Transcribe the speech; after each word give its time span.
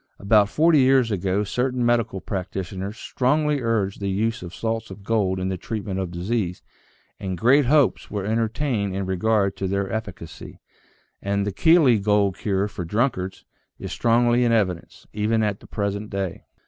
About 0.17 0.49
forty 0.49 0.79
years 0.79 1.11
ago 1.11 1.43
certain 1.43 1.85
medical 1.85 2.21
practitioners 2.21 2.97
strongly 2.97 3.61
urged 3.61 3.99
the 3.99 4.09
use 4.09 4.41
of 4.41 4.51
salts 4.51 4.89
of 4.89 5.03
gold 5.03 5.39
in 5.39 5.49
the 5.49 5.57
treatment 5.57 5.99
of 5.99 6.09
disease, 6.09 6.63
and 7.19 7.37
great 7.37 7.65
hopes 7.67 8.09
were 8.09 8.25
entertained 8.25 8.95
in 8.95 9.05
regard 9.05 9.55
to 9.57 9.67
their 9.67 9.93
efficacy. 9.93 10.59
And 11.21 11.45
the 11.45 11.51
Keeley 11.51 11.99
gold 11.99 12.35
cure 12.35 12.67
for 12.67 12.83
drunkards 12.83 13.45
is 13.77 13.91
strongly 13.91 14.43
in 14.43 14.51
evidence, 14.51 15.05
even 15.13 15.43
at 15.43 15.59
the 15.59 15.67
present 15.67 16.09
day. 16.09 16.45